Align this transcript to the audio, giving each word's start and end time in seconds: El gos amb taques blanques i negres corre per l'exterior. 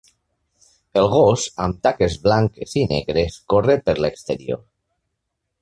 El 1.01 1.09
gos 1.11 1.43
amb 1.67 1.77
taques 1.87 2.17
blanques 2.25 2.75
i 2.83 2.87
negres 2.95 3.39
corre 3.55 3.79
per 3.91 3.99
l'exterior. 4.03 4.65